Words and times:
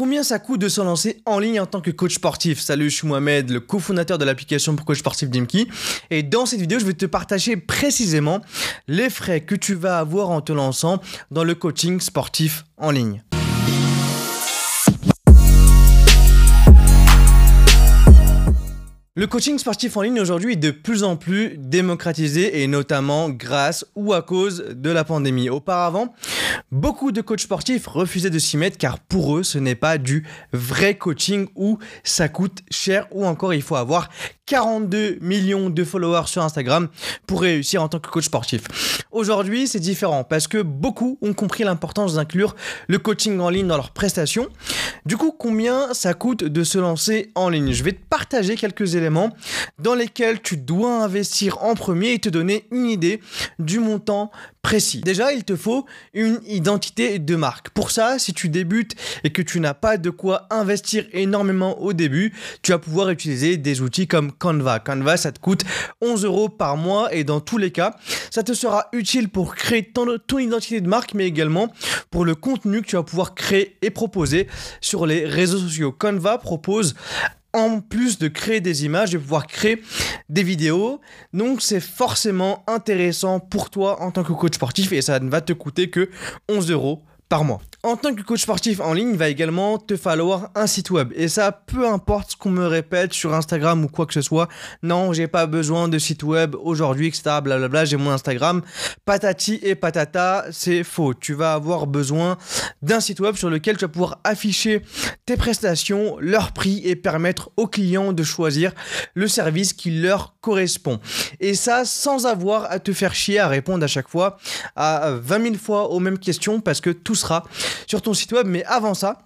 Combien 0.00 0.22
ça 0.22 0.38
coûte 0.38 0.62
de 0.62 0.70
se 0.70 0.80
lancer 0.80 1.20
en 1.26 1.38
ligne 1.38 1.60
en 1.60 1.66
tant 1.66 1.82
que 1.82 1.90
coach 1.90 2.14
sportif 2.14 2.58
Salut, 2.58 2.88
je 2.88 2.96
suis 2.96 3.06
Mohamed, 3.06 3.50
le 3.50 3.60
cofondateur 3.60 4.16
de 4.16 4.24
l'application 4.24 4.74
pour 4.74 4.86
coach 4.86 5.00
sportif 5.00 5.28
Dimki. 5.28 5.68
Et 6.08 6.22
dans 6.22 6.46
cette 6.46 6.58
vidéo, 6.58 6.78
je 6.78 6.86
vais 6.86 6.94
te 6.94 7.04
partager 7.04 7.58
précisément 7.58 8.40
les 8.88 9.10
frais 9.10 9.42
que 9.42 9.54
tu 9.54 9.74
vas 9.74 9.98
avoir 9.98 10.30
en 10.30 10.40
te 10.40 10.52
lançant 10.52 11.02
dans 11.30 11.44
le 11.44 11.54
coaching 11.54 12.00
sportif 12.00 12.64
en 12.78 12.92
ligne. 12.92 13.22
Le 19.16 19.26
coaching 19.26 19.58
sportif 19.58 19.98
en 19.98 20.00
ligne 20.00 20.18
aujourd'hui 20.18 20.54
est 20.54 20.56
de 20.56 20.70
plus 20.70 21.02
en 21.02 21.16
plus 21.16 21.56
démocratisé 21.58 22.62
et 22.62 22.66
notamment 22.66 23.28
grâce 23.28 23.84
ou 23.94 24.14
à 24.14 24.22
cause 24.22 24.64
de 24.70 24.88
la 24.88 25.04
pandémie. 25.04 25.50
Auparavant, 25.50 26.14
beaucoup 26.72 27.12
de 27.12 27.20
coachs 27.20 27.40
sportifs 27.40 27.86
refusaient 27.86 28.30
de 28.30 28.38
s'y 28.38 28.56
mettre 28.56 28.78
car 28.78 28.98
pour 28.98 29.36
eux, 29.36 29.42
ce 29.42 29.58
n'est 29.58 29.74
pas 29.74 29.98
du 29.98 30.26
vrai 30.52 30.96
coaching 30.96 31.48
où 31.54 31.78
ça 32.04 32.28
coûte 32.28 32.60
cher 32.70 33.06
ou 33.10 33.24
encore 33.26 33.54
il 33.54 33.62
faut 33.62 33.76
avoir 33.76 34.08
42 34.46 35.18
millions 35.20 35.70
de 35.70 35.84
followers 35.84 36.26
sur 36.26 36.42
Instagram 36.42 36.88
pour 37.28 37.42
réussir 37.42 37.84
en 37.84 37.88
tant 37.88 38.00
que 38.00 38.10
coach 38.10 38.24
sportif. 38.24 39.04
Aujourd'hui, 39.12 39.68
c'est 39.68 39.78
différent 39.78 40.24
parce 40.24 40.48
que 40.48 40.60
beaucoup 40.60 41.18
ont 41.22 41.34
compris 41.34 41.62
l'importance 41.62 42.14
d'inclure 42.14 42.56
le 42.88 42.98
coaching 42.98 43.38
en 43.38 43.48
ligne 43.48 43.68
dans 43.68 43.76
leurs 43.76 43.92
prestations. 43.92 44.48
Du 45.06 45.16
coup, 45.16 45.32
combien 45.36 45.94
ça 45.94 46.14
coûte 46.14 46.42
de 46.42 46.64
se 46.64 46.78
lancer 46.78 47.30
en 47.36 47.48
ligne? 47.48 47.72
Je 47.72 47.84
vais 47.84 47.92
te 47.92 48.04
partager 48.08 48.56
quelques 48.56 48.96
éléments 48.96 49.30
dans 49.78 49.94
lesquels 49.94 50.42
tu 50.42 50.56
dois 50.56 51.02
investir 51.04 51.62
en 51.62 51.74
premier 51.74 52.14
et 52.14 52.18
te 52.18 52.28
donner 52.28 52.66
une 52.72 52.86
idée 52.86 53.20
du 53.60 53.78
montant 53.78 54.32
précis. 54.62 55.00
Déjà, 55.00 55.32
il 55.32 55.44
te 55.44 55.56
faut 55.56 55.86
une 56.14 56.40
identité 56.46 57.18
de 57.18 57.36
marque. 57.36 57.70
Pour 57.70 57.90
ça, 57.90 58.18
si 58.18 58.32
tu 58.32 58.48
débutes 58.48 58.94
et 59.24 59.30
que 59.30 59.42
tu 59.42 59.60
n'as 59.60 59.74
pas 59.74 59.96
de 59.96 60.10
quoi 60.10 60.46
investir 60.50 61.04
énormément 61.12 61.80
au 61.80 61.92
début, 61.92 62.32
tu 62.62 62.72
vas 62.72 62.78
pouvoir 62.78 63.10
utiliser 63.10 63.56
des 63.56 63.80
outils 63.80 64.06
comme 64.06 64.32
Canva. 64.32 64.78
Canva, 64.78 65.16
ça 65.16 65.32
te 65.32 65.40
coûte 65.40 65.64
11 66.00 66.24
euros 66.24 66.48
par 66.48 66.76
mois 66.76 67.12
et 67.14 67.24
dans 67.24 67.40
tous 67.40 67.58
les 67.58 67.70
cas, 67.70 67.96
ça 68.30 68.42
te 68.42 68.52
sera 68.52 68.88
utile 68.92 69.28
pour 69.28 69.54
créer 69.54 69.84
ton, 69.84 70.18
ton, 70.26 70.38
identité 70.38 70.80
de 70.80 70.88
marque, 70.88 71.14
mais 71.14 71.26
également 71.26 71.72
pour 72.10 72.24
le 72.24 72.34
contenu 72.34 72.82
que 72.82 72.86
tu 72.86 72.96
vas 72.96 73.02
pouvoir 73.02 73.34
créer 73.34 73.76
et 73.82 73.90
proposer 73.90 74.46
sur 74.80 75.06
les 75.06 75.26
réseaux 75.26 75.58
sociaux. 75.58 75.92
Canva 75.92 76.38
propose 76.38 76.94
en 77.52 77.80
plus 77.80 78.18
de 78.18 78.28
créer 78.28 78.60
des 78.60 78.84
images, 78.84 79.10
de 79.10 79.18
pouvoir 79.18 79.46
créer 79.46 79.82
des 80.28 80.42
vidéos. 80.42 81.00
Donc 81.32 81.62
c'est 81.62 81.80
forcément 81.80 82.64
intéressant 82.66 83.40
pour 83.40 83.70
toi 83.70 84.00
en 84.02 84.10
tant 84.10 84.22
que 84.22 84.32
coach 84.32 84.54
sportif 84.54 84.92
et 84.92 85.02
ça 85.02 85.18
ne 85.20 85.30
va 85.30 85.40
te 85.40 85.52
coûter 85.52 85.90
que 85.90 86.10
11 86.48 86.70
euros 86.70 87.02
par 87.30 87.44
mois. 87.44 87.60
En 87.82 87.96
tant 87.96 88.14
que 88.14 88.20
coach 88.20 88.42
sportif 88.42 88.78
en 88.80 88.92
ligne, 88.92 89.12
il 89.12 89.16
va 89.16 89.30
également 89.30 89.78
te 89.78 89.96
falloir 89.96 90.50
un 90.54 90.66
site 90.66 90.90
web. 90.90 91.12
Et 91.16 91.28
ça, 91.28 91.50
peu 91.50 91.88
importe 91.88 92.32
ce 92.32 92.36
qu'on 92.36 92.50
me 92.50 92.66
répète 92.66 93.14
sur 93.14 93.32
Instagram 93.32 93.82
ou 93.82 93.88
quoi 93.88 94.04
que 94.04 94.12
ce 94.12 94.20
soit. 94.20 94.48
Non, 94.82 95.14
j'ai 95.14 95.28
pas 95.28 95.46
besoin 95.46 95.88
de 95.88 95.98
site 95.98 96.22
web 96.22 96.54
aujourd'hui, 96.60 97.06
etc. 97.06 97.38
Blablabla, 97.42 97.86
j'ai 97.86 97.96
mon 97.96 98.10
Instagram. 98.10 98.60
Patati 99.06 99.60
et 99.62 99.76
patata, 99.76 100.44
c'est 100.50 100.84
faux. 100.84 101.14
Tu 101.14 101.32
vas 101.32 101.54
avoir 101.54 101.86
besoin 101.86 102.36
d'un 102.82 103.00
site 103.00 103.20
web 103.20 103.36
sur 103.36 103.48
lequel 103.48 103.78
tu 103.78 103.86
vas 103.86 103.88
pouvoir 103.88 104.20
afficher 104.24 104.82
tes 105.24 105.38
prestations, 105.38 106.18
leur 106.20 106.52
prix 106.52 106.82
et 106.84 106.96
permettre 106.96 107.50
aux 107.56 107.66
clients 107.66 108.12
de 108.12 108.22
choisir 108.22 108.72
le 109.14 109.26
service 109.26 109.72
qui 109.72 109.90
leur 109.90 110.34
correspond. 110.42 111.00
Et 111.38 111.54
ça, 111.54 111.86
sans 111.86 112.26
avoir 112.26 112.70
à 112.70 112.78
te 112.78 112.92
faire 112.92 113.14
chier 113.14 113.38
à 113.38 113.48
répondre 113.48 113.82
à 113.84 113.88
chaque 113.88 114.08
fois 114.08 114.36
à 114.76 115.12
20 115.12 115.42
000 115.42 115.54
fois 115.54 115.90
aux 115.92 116.00
mêmes 116.00 116.18
questions 116.18 116.60
parce 116.60 116.82
que 116.82 116.90
tout 116.90 117.14
sera 117.20 117.44
sur 117.86 118.02
ton 118.02 118.14
site 118.14 118.32
web. 118.32 118.46
Mais 118.46 118.64
avant 118.64 118.94
ça, 118.94 119.22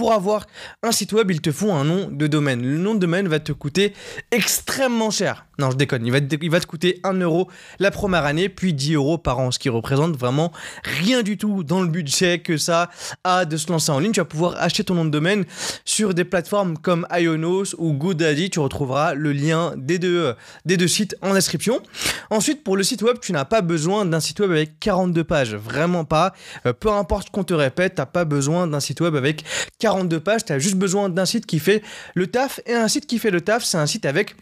pour 0.00 0.14
avoir 0.14 0.46
un 0.82 0.92
site 0.92 1.12
web, 1.12 1.30
il 1.30 1.42
te 1.42 1.52
faut 1.52 1.70
un 1.72 1.84
nom 1.84 2.08
de 2.10 2.26
domaine. 2.26 2.62
Le 2.62 2.78
nom 2.78 2.94
de 2.94 3.00
domaine 3.00 3.28
va 3.28 3.38
te 3.38 3.52
coûter 3.52 3.92
extrêmement 4.30 5.10
cher. 5.10 5.44
Non, 5.58 5.70
je 5.70 5.76
déconne. 5.76 6.06
Il 6.06 6.10
va, 6.10 6.22
te, 6.22 6.66
coûter 6.66 7.00
1 7.04 7.20
euro 7.20 7.50
la 7.80 7.90
première 7.90 8.24
année, 8.24 8.48
puis 8.48 8.72
10 8.72 8.94
euros 8.94 9.18
par 9.18 9.38
an, 9.40 9.50
ce 9.50 9.58
qui 9.58 9.68
représente 9.68 10.16
vraiment 10.16 10.52
rien 10.82 11.22
du 11.22 11.36
tout 11.36 11.64
dans 11.64 11.82
le 11.82 11.88
budget 11.88 12.38
que 12.38 12.56
ça 12.56 12.88
a 13.24 13.44
de 13.44 13.58
se 13.58 13.70
lancer 13.70 13.92
en 13.92 13.98
ligne. 13.98 14.12
Tu 14.12 14.20
vas 14.20 14.24
pouvoir 14.24 14.54
acheter 14.56 14.84
ton 14.84 14.94
nom 14.94 15.04
de 15.04 15.10
domaine 15.10 15.44
sur 15.84 16.14
des 16.14 16.24
plateformes 16.24 16.78
comme 16.78 17.06
Ionos 17.14 17.74
ou 17.76 17.92
GoDaddy. 17.92 18.48
Tu 18.48 18.58
retrouveras 18.58 19.12
le 19.12 19.32
lien 19.32 19.74
des 19.76 19.98
deux, 19.98 20.34
des 20.64 20.78
deux 20.78 20.88
sites 20.88 21.14
en 21.20 21.34
description. 21.34 21.82
Ensuite, 22.30 22.64
pour 22.64 22.78
le 22.78 22.84
site 22.84 23.02
web, 23.02 23.18
tu 23.20 23.32
n'as 23.32 23.44
pas 23.44 23.60
besoin 23.60 24.06
d'un 24.06 24.20
site 24.20 24.40
web 24.40 24.50
avec 24.50 24.80
42 24.80 25.24
pages. 25.24 25.54
Vraiment 25.54 26.06
pas. 26.06 26.32
Euh, 26.64 26.72
peu 26.72 26.90
importe 26.90 27.28
qu'on 27.28 27.44
te 27.44 27.52
répète, 27.52 27.96
tu 27.96 28.00
n'as 28.00 28.06
pas 28.06 28.24
besoin 28.24 28.66
d'un 28.66 28.80
site 28.80 29.02
web 29.02 29.14
avec 29.14 29.44
42 29.78 29.89
pages. 30.18 30.44
Tu 30.44 30.52
as 30.52 30.58
juste 30.58 30.76
besoin 30.76 31.08
d'un 31.08 31.26
site 31.26 31.46
qui 31.46 31.58
fait 31.58 31.82
le 32.14 32.26
taf. 32.26 32.60
Et 32.66 32.74
un 32.74 32.88
site 32.88 33.06
qui 33.06 33.18
fait 33.18 33.30
le 33.30 33.40
taf, 33.40 33.64
c'est 33.64 33.78
un 33.78 33.86
site 33.86 34.06
avec 34.06 34.34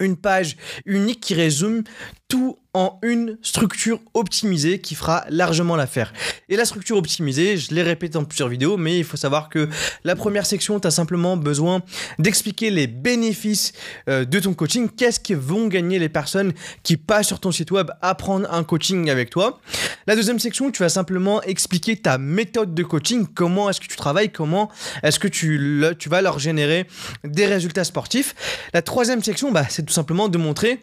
une 0.00 0.16
page 0.16 0.56
unique 0.86 1.20
qui 1.20 1.34
résume 1.34 1.84
tout 2.30 2.56
en 2.74 3.00
une 3.02 3.36
structure 3.42 3.98
optimisée 4.14 4.78
qui 4.78 4.94
fera 4.94 5.24
largement 5.28 5.74
l'affaire. 5.74 6.12
Et 6.48 6.56
la 6.56 6.64
structure 6.64 6.96
optimisée, 6.96 7.56
je 7.56 7.74
l'ai 7.74 7.82
répété 7.82 8.16
en 8.16 8.24
plusieurs 8.24 8.48
vidéos, 8.48 8.76
mais 8.76 8.96
il 8.96 9.04
faut 9.04 9.16
savoir 9.16 9.48
que 9.48 9.68
la 10.04 10.14
première 10.14 10.46
section, 10.46 10.78
tu 10.78 10.86
as 10.86 10.92
simplement 10.92 11.36
besoin 11.36 11.82
d'expliquer 12.20 12.70
les 12.70 12.86
bénéfices 12.86 13.72
euh, 14.08 14.24
de 14.24 14.38
ton 14.38 14.54
coaching, 14.54 14.88
qu'est-ce 14.88 15.18
que 15.18 15.34
vont 15.34 15.66
gagner 15.66 15.98
les 15.98 16.08
personnes 16.08 16.52
qui 16.84 16.96
passent 16.96 17.26
sur 17.26 17.40
ton 17.40 17.50
site 17.50 17.72
web 17.72 17.90
à 18.00 18.14
prendre 18.14 18.50
un 18.52 18.62
coaching 18.62 19.10
avec 19.10 19.30
toi? 19.30 19.60
La 20.06 20.14
deuxième 20.14 20.38
section, 20.38 20.70
tu 20.70 20.84
vas 20.84 20.88
simplement 20.88 21.42
expliquer 21.42 21.96
ta 21.96 22.16
méthode 22.16 22.74
de 22.74 22.84
coaching, 22.84 23.26
comment 23.26 23.68
est-ce 23.68 23.80
que 23.80 23.88
tu 23.88 23.96
travailles, 23.96 24.30
comment 24.30 24.70
est-ce 25.02 25.18
que 25.18 25.26
tu, 25.26 25.84
tu 25.98 26.08
vas 26.08 26.22
leur 26.22 26.38
générer 26.38 26.86
des 27.24 27.46
résultats 27.46 27.84
sportifs? 27.84 28.36
La 28.72 28.82
troisième 28.82 29.24
section, 29.24 29.50
bah, 29.50 29.64
c'est 29.68 29.84
tout 29.84 29.92
simplement 29.92 30.28
de 30.28 30.38
montrer 30.38 30.78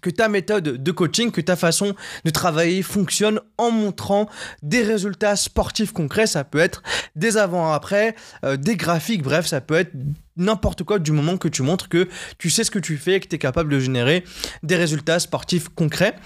que 0.00 0.10
ta 0.10 0.28
méthode 0.28 0.82
de 0.82 0.92
coaching, 0.92 1.30
que 1.30 1.40
ta 1.40 1.56
façon 1.56 1.94
de 2.24 2.30
travailler 2.30 2.82
fonctionne 2.82 3.40
en 3.58 3.70
montrant 3.70 4.28
des 4.62 4.82
résultats 4.82 5.36
sportifs 5.36 5.92
concrets. 5.92 6.26
Ça 6.26 6.44
peut 6.44 6.58
être 6.58 6.82
des 7.16 7.36
avant-après, 7.36 8.14
euh, 8.44 8.56
des 8.56 8.76
graphiques, 8.76 9.22
bref, 9.22 9.46
ça 9.46 9.60
peut 9.60 9.74
être 9.74 9.92
n'importe 10.36 10.84
quoi 10.84 10.98
du 10.98 11.12
moment 11.12 11.36
que 11.36 11.48
tu 11.48 11.62
montres 11.62 11.88
que 11.88 12.08
tu 12.38 12.50
sais 12.50 12.64
ce 12.64 12.70
que 12.70 12.78
tu 12.78 12.96
fais 12.96 13.14
et 13.14 13.20
que 13.20 13.28
tu 13.28 13.36
es 13.36 13.38
capable 13.38 13.70
de 13.70 13.78
générer 13.78 14.24
des 14.62 14.76
résultats 14.76 15.20
sportifs 15.20 15.68
concrets. 15.68 16.16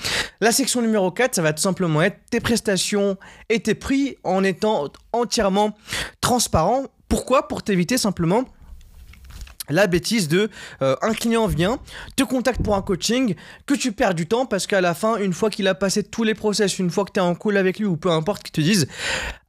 La 0.40 0.52
section 0.52 0.80
numéro 0.80 1.10
4, 1.10 1.34
ça 1.34 1.42
va 1.42 1.52
tout 1.52 1.62
simplement 1.62 2.00
être 2.02 2.18
tes 2.30 2.40
prestations 2.40 3.16
et 3.48 3.60
tes 3.60 3.74
prix 3.74 4.16
en 4.22 4.44
étant 4.44 4.90
entièrement 5.12 5.76
transparent. 6.20 6.84
Pourquoi? 7.08 7.48
Pour 7.48 7.62
t'éviter 7.62 7.98
simplement 7.98 8.44
la 9.68 9.86
bêtise 9.86 10.28
de 10.28 10.50
euh, 10.82 10.96
un 11.02 11.12
client 11.12 11.46
vient, 11.46 11.78
te 12.16 12.22
contacte 12.22 12.62
pour 12.62 12.74
un 12.74 12.82
coaching, 12.82 13.34
que 13.66 13.74
tu 13.74 13.92
perds 13.92 14.14
du 14.14 14.26
temps 14.26 14.46
parce 14.46 14.66
qu'à 14.66 14.80
la 14.80 14.94
fin, 14.94 15.16
une 15.16 15.32
fois 15.32 15.50
qu'il 15.50 15.68
a 15.68 15.74
passé 15.74 16.02
tous 16.02 16.24
les 16.24 16.34
process, 16.34 16.78
une 16.78 16.90
fois 16.90 17.04
que 17.04 17.12
tu 17.12 17.20
es 17.20 17.22
en 17.22 17.34
cool 17.34 17.56
avec 17.56 17.78
lui 17.78 17.86
ou 17.86 17.96
peu 17.96 18.10
importe, 18.10 18.42
qu'ils 18.42 18.52
te 18.52 18.60
disent 18.60 18.86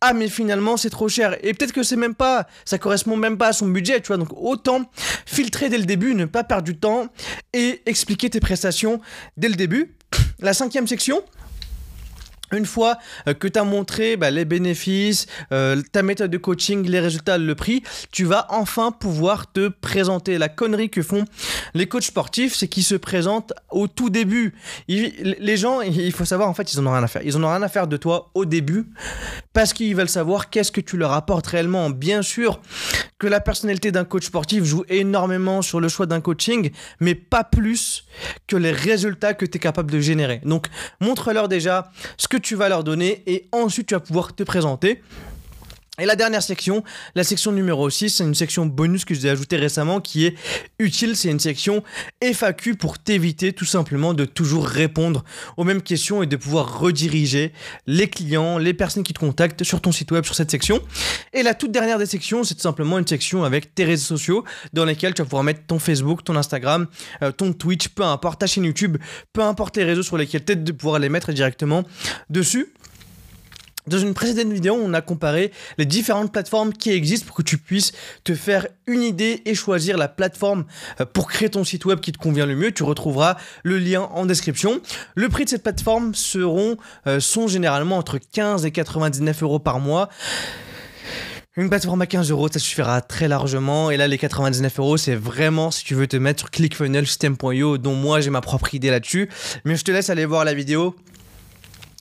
Ah, 0.01 0.13
mais 0.13 0.29
finalement 0.29 0.77
c'est 0.77 0.89
trop 0.89 1.09
cher 1.09 1.37
et 1.43 1.53
peut-être 1.53 1.73
que 1.73 1.83
c'est 1.83 1.95
même 1.95 2.15
pas, 2.15 2.47
ça 2.63 2.77
correspond 2.77 3.17
même 3.17 3.37
pas 3.37 3.47
à 3.47 3.53
son 3.53 3.67
budget, 3.67 4.01
tu 4.01 4.07
vois. 4.07 4.17
Donc 4.17 4.29
autant 4.35 4.89
filtrer 5.25 5.69
dès 5.69 5.77
le 5.77 5.85
début, 5.85 6.15
ne 6.15 6.25
pas 6.25 6.43
perdre 6.43 6.63
du 6.63 6.77
temps 6.77 7.07
et 7.53 7.81
expliquer 7.85 8.29
tes 8.29 8.39
prestations 8.39 9.01
dès 9.37 9.49
le 9.49 9.55
début. 9.55 9.95
La 10.39 10.53
cinquième 10.53 10.87
section, 10.87 11.23
une 12.51 12.65
fois 12.65 12.97
euh, 13.27 13.33
que 13.33 13.47
tu 13.47 13.59
as 13.59 13.63
montré 13.63 14.17
bah, 14.17 14.31
les 14.31 14.45
bénéfices, 14.45 15.27
euh, 15.51 15.81
ta 15.91 16.03
méthode 16.03 16.31
de 16.31 16.37
coaching, 16.37 16.87
les 16.87 16.99
résultats, 16.99 17.37
le 17.37 17.55
prix, 17.55 17.83
tu 18.11 18.25
vas 18.25 18.47
enfin 18.49 18.91
pouvoir 18.91 19.51
te 19.51 19.67
présenter. 19.67 20.37
La 20.37 20.49
connerie 20.49 20.89
que 20.89 21.01
font 21.01 21.25
les 21.73 21.87
coachs 21.87 22.03
sportifs, 22.03 22.55
c'est 22.55 22.67
qu'ils 22.67 22.83
se 22.83 22.95
présentent 22.95 23.53
au 23.71 23.87
tout 23.87 24.09
début. 24.09 24.53
les 24.87 25.57
gens, 25.57 25.81
il 25.81 26.11
faut 26.11 26.25
savoir, 26.25 26.49
en 26.49 26.53
fait, 26.53 26.73
ils 26.73 26.79
en 26.79 26.87
ont 26.87 26.91
rien 26.91 27.03
à 27.03 27.07
faire. 27.07 27.21
Ils 27.23 27.35
en 27.37 27.43
ont 27.43 27.49
rien 27.49 27.61
à 27.61 27.69
faire 27.69 27.87
de 27.87 27.97
toi 27.97 28.31
au 28.33 28.45
début 28.45 28.85
parce 29.53 29.73
qu'ils 29.73 29.95
veulent 29.95 30.09
savoir 30.09 30.49
qu'est-ce 30.49 30.71
que 30.71 30.81
tu 30.81 30.97
leur 30.97 31.13
apportes 31.13 31.47
réellement. 31.47 31.89
Bien 31.89 32.21
sûr 32.21 32.59
que 33.17 33.27
la 33.27 33.39
personnalité 33.39 33.91
d'un 33.91 34.03
coach 34.03 34.25
sportif 34.25 34.63
joue 34.65 34.83
énormément 34.89 35.61
sur 35.61 35.79
le 35.79 35.87
choix 35.87 36.05
d'un 36.05 36.21
coaching, 36.21 36.71
mais 36.99 37.15
pas 37.15 37.43
plus 37.43 38.05
que 38.47 38.57
les 38.57 38.71
résultats 38.71 39.33
que 39.33 39.45
tu 39.45 39.57
es 39.57 39.59
capable 39.59 39.91
de 39.91 39.99
générer. 39.99 40.41
Donc, 40.43 40.67
montre-leur 40.99 41.47
déjà 41.47 41.91
ce 42.17 42.27
que 42.27 42.34
tu 42.37 42.55
vas 42.55 42.69
leur 42.69 42.83
donner 42.83 43.23
et 43.27 43.47
ensuite 43.51 43.87
tu 43.87 43.93
vas 43.93 43.99
pouvoir 43.99 44.33
te 44.35 44.43
présenter. 44.43 45.01
Et 45.99 46.05
la 46.05 46.17
dernière 46.17 46.43
section, 46.43 46.83
la 47.15 47.23
section 47.23 47.53
numéro 47.53 47.89
6, 47.89 48.09
c'est 48.09 48.23
une 48.25 48.35
section 48.35 48.65
bonus 48.65 49.05
que 49.05 49.13
j'ai 49.13 49.29
ajoutée 49.29 49.55
récemment 49.55 50.01
qui 50.01 50.25
est 50.25 50.35
utile. 50.77 51.15
C'est 51.15 51.29
une 51.29 51.39
section 51.39 51.83
FAQ 52.21 52.75
pour 52.75 52.99
t'éviter 52.99 53.53
tout 53.53 53.65
simplement 53.65 54.13
de 54.13 54.25
toujours 54.25 54.67
répondre 54.67 55.23
aux 55.55 55.63
mêmes 55.63 55.81
questions 55.81 56.21
et 56.21 56.25
de 56.25 56.35
pouvoir 56.35 56.79
rediriger 56.79 57.53
les 57.87 58.09
clients, 58.09 58.57
les 58.57 58.73
personnes 58.73 59.03
qui 59.03 59.13
te 59.13 59.19
contactent 59.19 59.63
sur 59.63 59.79
ton 59.79 59.93
site 59.93 60.11
web 60.11 60.25
sur 60.25 60.35
cette 60.35 60.51
section. 60.51 60.81
Et 61.31 61.43
la 61.43 61.53
toute 61.53 61.71
dernière 61.71 61.97
des 61.97 62.05
sections, 62.05 62.43
c'est 62.43 62.55
tout 62.55 62.61
simplement 62.61 62.99
une 62.99 63.07
section 63.07 63.45
avec 63.45 63.73
tes 63.73 63.85
réseaux 63.85 64.17
sociaux 64.17 64.43
dans 64.73 64.83
lesquels 64.83 65.13
tu 65.13 65.21
vas 65.21 65.25
pouvoir 65.25 65.43
mettre 65.43 65.61
ton 65.65 65.79
Facebook, 65.79 66.25
ton 66.25 66.35
Instagram, 66.35 66.87
euh, 67.21 67.31
ton 67.31 67.53
Twitch, 67.53 67.87
peu 67.89 68.03
importe 68.03 68.41
ta 68.41 68.47
chaîne 68.47 68.65
YouTube, 68.65 68.97
peu 69.31 69.41
importe 69.41 69.77
les 69.77 69.85
réseaux 69.85 70.03
sur 70.03 70.17
lesquels 70.17 70.43
tu 70.43 70.55
de 70.57 70.71
pouvoir 70.73 70.99
les 70.99 71.09
mettre 71.09 71.31
directement 71.31 71.83
dessus. 72.29 72.73
Dans 73.87 73.99
une 73.99 74.15
précédente 74.15 74.51
vidéo, 74.51 74.73
on 74.73 74.93
a 74.95 75.01
comparé 75.01 75.51
les 75.77 75.85
différentes 75.85 76.31
plateformes 76.31 76.73
qui 76.73 76.91
existent 76.91 77.27
pour 77.27 77.35
que 77.35 77.43
tu 77.43 77.59
puisses 77.59 77.91
te 78.23 78.33
faire 78.33 78.67
une 78.87 79.03
idée 79.03 79.43
et 79.45 79.53
choisir 79.53 79.97
la 79.97 80.07
plateforme 80.07 80.65
euh, 80.99 81.05
pour 81.05 81.27
créer 81.27 81.49
ton 81.49 81.63
site 81.63 81.85
web 81.85 81.99
qui 81.99 82.11
te 82.11 82.17
convient 82.17 82.47
le 82.47 82.55
mieux. 82.55 82.71
Tu 82.71 82.81
retrouveras 82.81 83.37
le 83.63 83.77
lien 83.77 84.01
en 84.01 84.25
description. 84.25 84.81
Le 85.13 85.29
prix 85.29 85.45
de 85.45 85.49
cette 85.49 85.61
plateforme 85.61 86.15
seront, 86.15 86.77
euh, 87.05 87.19
sont 87.19 87.47
généralement 87.47 87.97
entre 87.97 88.17
15 88.17 88.65
et 88.65 88.71
99 88.71 89.43
euros 89.43 89.59
par 89.59 89.79
mois. 89.79 90.09
Une 91.57 91.69
plateforme 91.69 92.01
à 92.01 92.07
15 92.07 92.31
euros, 92.31 92.49
ça 92.51 92.59
suffira 92.59 92.99
très 93.01 93.27
largement. 93.27 93.91
Et 93.91 93.97
là, 93.97 94.07
les 94.07 94.17
99 94.17 94.79
euros, 94.79 94.97
c'est 94.97 95.15
vraiment 95.15 95.71
si 95.71 95.85
tu 95.85 95.93
veux 95.93 96.07
te 96.07 96.17
mettre 96.17 96.39
sur 96.39 96.51
ClickFunnels, 96.51 97.07
System.io, 97.07 97.77
dont 97.77 97.95
moi 97.95 98.19
j'ai 98.19 98.29
ma 98.31 98.41
propre 98.41 98.73
idée 98.73 98.89
là-dessus. 98.89 99.29
Mais 99.63 99.75
je 99.75 99.83
te 99.83 99.91
laisse 99.91 100.09
aller 100.09 100.25
voir 100.25 100.43
la 100.43 100.53
vidéo 100.53 100.95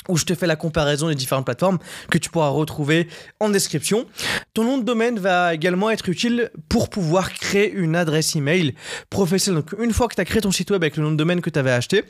où 0.08 0.16
je 0.16 0.24
te 0.24 0.34
fais 0.34 0.46
la 0.46 0.56
comparaison 0.56 1.08
des 1.08 1.14
différentes 1.14 1.44
plateformes 1.44 1.78
que 2.10 2.18
tu 2.18 2.30
pourras 2.30 2.48
retrouver 2.48 3.08
en 3.40 3.48
description. 3.48 4.06
Ton 4.52 4.64
nom 4.64 4.78
de 4.78 4.84
domaine 4.84 5.18
va 5.18 5.54
également 5.54 5.90
être 5.90 6.08
utile 6.08 6.50
pour 6.68 6.90
pouvoir 6.90 7.32
créer 7.32 7.72
une 7.72 7.96
adresse 7.96 8.36
email 8.36 8.74
professionnelle. 9.10 9.62
Donc 9.62 9.80
une 9.80 9.92
fois 9.92 10.08
que 10.08 10.14
tu 10.14 10.20
as 10.20 10.24
créé 10.24 10.40
ton 10.40 10.52
site 10.52 10.70
web 10.70 10.82
avec 10.82 10.96
le 10.96 11.02
nom 11.02 11.12
de 11.12 11.16
domaine 11.16 11.40
que 11.40 11.50
tu 11.50 11.58
avais 11.58 11.72
acheté, 11.72 12.04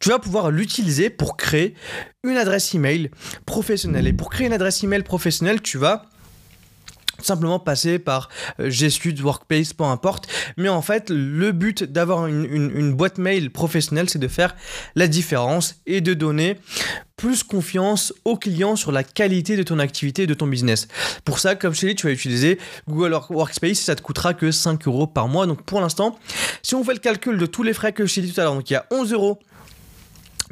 tu 0.00 0.08
vas 0.08 0.18
pouvoir 0.18 0.50
l'utiliser 0.50 1.10
pour 1.10 1.36
créer 1.36 1.74
une 2.24 2.36
adresse 2.36 2.74
email 2.74 3.10
professionnelle. 3.46 4.06
Et 4.06 4.12
pour 4.12 4.30
créer 4.30 4.46
une 4.46 4.52
adresse 4.52 4.82
email 4.84 5.02
professionnelle, 5.02 5.60
tu 5.60 5.78
vas 5.78 6.06
simplement 7.24 7.58
passer 7.58 7.98
par 7.98 8.28
euh, 8.60 8.70
G 8.70 8.90
Suite, 8.90 9.20
Workplace, 9.22 9.72
peu 9.72 9.84
importe. 9.84 10.28
Mais 10.56 10.68
en 10.68 10.82
fait, 10.82 11.10
le 11.10 11.52
but 11.52 11.84
d'avoir 11.84 12.26
une, 12.26 12.44
une, 12.44 12.92
boîte 12.92 13.18
mail 13.18 13.50
professionnelle, 13.50 14.08
c'est 14.08 14.18
de 14.18 14.28
faire 14.28 14.56
la 14.94 15.06
différence 15.06 15.76
et 15.86 16.00
de 16.00 16.14
donner 16.14 16.58
plus 17.22 17.44
confiance 17.44 18.12
aux 18.24 18.36
clients 18.36 18.74
sur 18.74 18.90
la 18.90 19.04
qualité 19.04 19.56
de 19.56 19.62
ton 19.62 19.78
activité 19.78 20.24
et 20.24 20.26
de 20.26 20.34
ton 20.34 20.48
business. 20.48 20.88
Pour 21.24 21.38
ça, 21.38 21.54
comme 21.54 21.72
je 21.72 21.82
t'ai 21.82 21.86
dit, 21.86 21.94
tu 21.94 22.08
vas 22.08 22.12
utiliser 22.12 22.58
Google 22.88 23.16
Workspace 23.30 23.70
et 23.70 23.74
ça 23.74 23.94
te 23.94 24.02
coûtera 24.02 24.34
que 24.34 24.50
5 24.50 24.88
euros 24.88 25.06
par 25.06 25.28
mois. 25.28 25.46
Donc 25.46 25.62
pour 25.62 25.80
l'instant, 25.80 26.18
si 26.64 26.74
on 26.74 26.82
fait 26.82 26.94
le 26.94 26.98
calcul 26.98 27.38
de 27.38 27.46
tous 27.46 27.62
les 27.62 27.74
frais 27.74 27.92
que 27.92 28.06
je 28.06 28.16
t'ai 28.16 28.22
dit 28.22 28.32
tout 28.32 28.40
à 28.40 28.42
l'heure, 28.42 28.56
donc 28.56 28.68
il 28.68 28.72
y 28.72 28.76
a 28.76 28.86
11 28.90 29.12
euros 29.12 29.38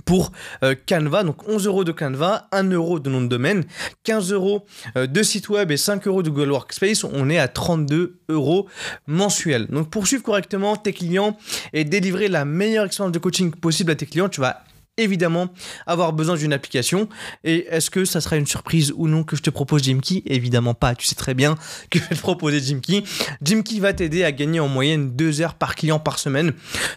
pour 0.04 0.30
euh, 0.62 0.76
Canva, 0.86 1.24
donc 1.24 1.48
11 1.48 1.66
euros 1.66 1.82
de 1.82 1.90
Canva, 1.90 2.46
1 2.52 2.70
euro 2.70 3.00
de 3.00 3.10
nom 3.10 3.20
de 3.20 3.26
domaine, 3.26 3.64
15 4.04 4.32
euros 4.32 4.64
euh, 4.96 5.08
de 5.08 5.24
site 5.24 5.48
web 5.48 5.72
et 5.72 5.76
5 5.76 6.06
euros 6.06 6.22
de 6.22 6.30
Google 6.30 6.52
Workspace, 6.52 7.02
on 7.02 7.28
est 7.30 7.38
à 7.40 7.48
32 7.48 8.20
euros 8.28 8.68
mensuels. 9.08 9.66
Donc 9.66 9.90
pour 9.90 10.06
suivre 10.06 10.22
correctement 10.22 10.76
tes 10.76 10.92
clients 10.92 11.36
et 11.72 11.82
délivrer 11.82 12.28
la 12.28 12.44
meilleure 12.44 12.84
expérience 12.84 13.12
de 13.12 13.18
coaching 13.18 13.50
possible 13.50 13.90
à 13.90 13.96
tes 13.96 14.06
clients, 14.06 14.28
tu 14.28 14.40
vas 14.40 14.62
évidemment 15.02 15.48
avoir 15.86 16.12
besoin 16.12 16.36
d'une 16.36 16.52
application. 16.52 17.08
Et 17.44 17.66
est-ce 17.70 17.90
que 17.90 18.04
ça 18.04 18.20
sera 18.20 18.36
une 18.36 18.46
surprise 18.46 18.92
ou 18.96 19.08
non 19.08 19.24
que 19.24 19.36
je 19.36 19.42
te 19.42 19.50
propose 19.50 19.82
Jimkey 19.82 20.22
Évidemment 20.26 20.74
pas. 20.74 20.94
Tu 20.94 21.06
sais 21.06 21.14
très 21.14 21.34
bien 21.34 21.56
que 21.90 21.98
je 21.98 22.04
vais 22.04 22.16
te 22.16 22.20
proposer 22.20 22.60
Jimkey. 22.60 23.02
Jimkey 23.42 23.80
va 23.80 23.92
t'aider 23.92 24.24
à 24.24 24.32
gagner 24.32 24.60
en 24.60 24.68
moyenne 24.68 25.16
deux 25.16 25.40
heures 25.40 25.54
par 25.54 25.74
client 25.74 25.98
par 25.98 26.18
semaine, 26.18 26.52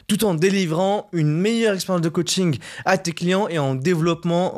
tout 0.07 0.23
en 0.25 0.33
délivrant 0.33 1.09
une 1.13 1.35
meilleure 1.35 1.73
expérience 1.73 2.01
de 2.01 2.09
coaching 2.09 2.57
à 2.85 2.97
tes 2.97 3.11
clients 3.11 3.47
et 3.47 3.57
en 3.57 3.75
développant 3.75 4.53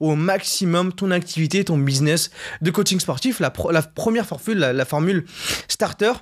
au 0.00 0.14
maximum 0.14 0.92
ton 0.92 1.10
activité, 1.10 1.64
ton 1.64 1.78
business 1.78 2.30
de 2.62 2.70
coaching 2.70 3.00
sportif. 3.00 3.40
La 3.40 3.50
première 3.50 4.26
formule, 4.26 4.58
la 4.58 4.84
formule 4.84 5.24
starter 5.68 6.12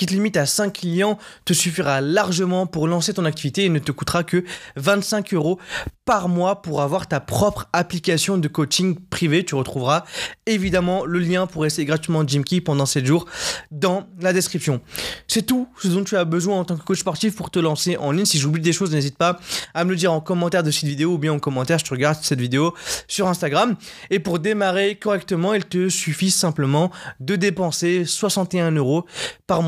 qui 0.00 0.06
te 0.06 0.14
limite 0.14 0.38
à 0.38 0.46
5 0.46 0.72
clients 0.72 1.18
te 1.44 1.52
suffira 1.52 2.00
largement 2.00 2.66
pour 2.66 2.88
lancer 2.88 3.12
ton 3.12 3.26
activité 3.26 3.66
et 3.66 3.68
ne 3.68 3.78
te 3.78 3.92
coûtera 3.92 4.24
que 4.24 4.44
25 4.76 5.34
euros 5.34 5.58
par 6.06 6.30
mois 6.30 6.62
pour 6.62 6.80
avoir 6.80 7.06
ta 7.06 7.20
propre 7.20 7.68
application 7.74 8.38
de 8.38 8.48
coaching 8.48 8.98
privé. 9.10 9.44
Tu 9.44 9.54
retrouveras 9.54 10.04
évidemment 10.46 11.04
le 11.04 11.18
lien 11.18 11.46
pour 11.46 11.66
essayer 11.66 11.84
gratuitement 11.84 12.26
Jimkey 12.26 12.62
pendant 12.62 12.86
7 12.86 13.04
jours 13.04 13.26
dans 13.70 14.06
la 14.20 14.32
description. 14.32 14.80
C'est 15.28 15.42
tout 15.42 15.68
ce 15.78 15.88
dont 15.88 16.02
tu 16.02 16.16
as 16.16 16.24
besoin 16.24 16.60
en 16.60 16.64
tant 16.64 16.78
que 16.78 16.82
coach 16.82 17.00
sportif 17.00 17.36
pour 17.36 17.50
te 17.50 17.58
lancer 17.58 17.98
en 17.98 18.10
ligne. 18.10 18.24
Si 18.24 18.38
j'oublie 18.38 18.62
des 18.62 18.72
choses, 18.72 18.92
n'hésite 18.92 19.18
pas 19.18 19.38
à 19.74 19.84
me 19.84 19.90
le 19.90 19.96
dire 19.96 20.14
en 20.14 20.22
commentaire 20.22 20.62
de 20.62 20.70
cette 20.70 20.88
vidéo 20.88 21.12
ou 21.12 21.18
bien 21.18 21.34
en 21.34 21.38
commentaire, 21.38 21.78
je 21.78 21.84
te 21.84 21.90
regarde 21.90 22.16
cette 22.22 22.40
vidéo 22.40 22.74
sur 23.06 23.28
Instagram. 23.28 23.76
Et 24.08 24.18
pour 24.18 24.38
démarrer 24.38 24.94
correctement, 24.94 25.52
il 25.52 25.66
te 25.66 25.90
suffit 25.90 26.30
simplement 26.30 26.90
de 27.20 27.36
dépenser 27.36 28.06
61 28.06 28.70
euros 28.72 29.04
par 29.46 29.60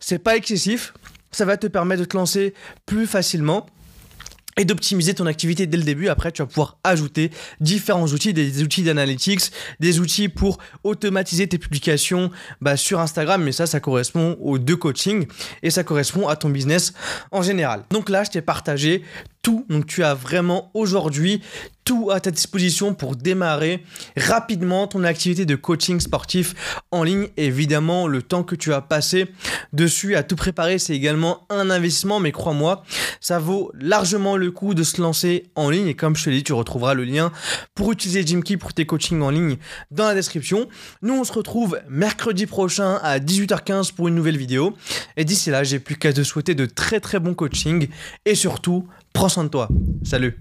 c'est 0.00 0.18
pas 0.18 0.36
excessif. 0.36 0.94
Ça 1.30 1.44
va 1.44 1.56
te 1.56 1.66
permettre 1.66 2.00
de 2.00 2.06
te 2.06 2.16
lancer 2.16 2.54
plus 2.86 3.06
facilement 3.06 3.66
et 4.56 4.64
d'optimiser 4.64 5.14
ton 5.14 5.26
activité 5.26 5.66
dès 5.66 5.76
le 5.76 5.82
début. 5.82 6.08
Après, 6.08 6.30
tu 6.32 6.42
vas 6.42 6.46
pouvoir 6.46 6.78
ajouter 6.84 7.30
différents 7.60 8.06
outils, 8.06 8.32
des 8.32 8.62
outils 8.62 8.82
d'analytics, 8.82 9.50
des 9.80 10.00
outils 10.00 10.28
pour 10.28 10.58
automatiser 10.84 11.48
tes 11.48 11.58
publications 11.58 12.30
bah, 12.60 12.76
sur 12.76 13.00
Instagram. 13.00 13.42
Mais 13.42 13.52
ça, 13.52 13.66
ça 13.66 13.80
correspond 13.80 14.36
aux 14.40 14.58
deux 14.58 14.76
coachings 14.76 15.26
et 15.62 15.70
ça 15.70 15.84
correspond 15.84 16.28
à 16.28 16.36
ton 16.36 16.50
business 16.50 16.92
en 17.32 17.42
général. 17.42 17.84
Donc 17.90 18.08
là, 18.08 18.24
je 18.24 18.30
t'ai 18.30 18.42
partagé 18.42 19.02
tout. 19.42 19.66
Donc 19.68 19.86
tu 19.86 20.04
as 20.04 20.14
vraiment 20.14 20.70
aujourd'hui 20.74 21.42
tout 21.84 22.10
à 22.10 22.20
ta 22.20 22.30
disposition 22.30 22.94
pour 22.94 23.16
démarrer 23.16 23.84
rapidement 24.16 24.86
ton 24.86 25.04
activité 25.04 25.46
de 25.46 25.54
coaching 25.54 26.00
sportif 26.00 26.82
en 26.90 27.02
ligne. 27.02 27.28
Évidemment, 27.36 28.06
le 28.06 28.22
temps 28.22 28.42
que 28.42 28.54
tu 28.54 28.72
as 28.72 28.80
passé 28.80 29.28
dessus 29.72 30.16
à 30.16 30.22
tout 30.22 30.36
préparer, 30.36 30.78
c'est 30.78 30.94
également 30.94 31.46
un 31.50 31.70
investissement, 31.70 32.20
mais 32.20 32.32
crois-moi, 32.32 32.84
ça 33.20 33.38
vaut 33.38 33.70
largement 33.78 34.36
le 34.36 34.50
coup 34.50 34.74
de 34.74 34.82
se 34.82 35.00
lancer 35.00 35.44
en 35.54 35.70
ligne. 35.70 35.88
Et 35.88 35.94
comme 35.94 36.16
je 36.16 36.24
te 36.24 36.30
l'ai 36.30 36.36
dit, 36.36 36.44
tu 36.44 36.52
retrouveras 36.52 36.94
le 36.94 37.04
lien 37.04 37.32
pour 37.74 37.92
utiliser 37.92 38.26
Jimkey 38.26 38.56
pour 38.56 38.72
tes 38.72 38.86
coachings 38.86 39.20
en 39.22 39.30
ligne 39.30 39.56
dans 39.90 40.06
la 40.06 40.14
description. 40.14 40.68
Nous, 41.02 41.14
on 41.14 41.24
se 41.24 41.32
retrouve 41.32 41.80
mercredi 41.88 42.46
prochain 42.46 42.98
à 43.02 43.18
18h15 43.18 43.92
pour 43.92 44.08
une 44.08 44.14
nouvelle 44.14 44.36
vidéo. 44.38 44.74
Et 45.16 45.24
d'ici 45.24 45.50
là, 45.50 45.64
j'ai 45.64 45.78
plus 45.78 45.96
qu'à 45.96 46.12
te 46.12 46.22
souhaiter 46.22 46.54
de 46.54 46.66
très 46.66 47.00
très 47.00 47.20
bons 47.20 47.34
coachings 47.34 47.88
et 48.24 48.34
surtout, 48.34 48.88
Prends 49.14 49.28
soin 49.28 49.44
de 49.44 49.48
toi. 49.48 49.68
Salut 50.02 50.36